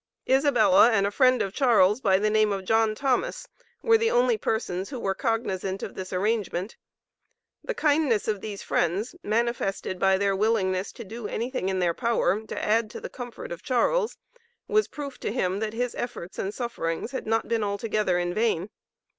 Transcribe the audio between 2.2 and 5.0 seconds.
name of John Thomas, were the only persons who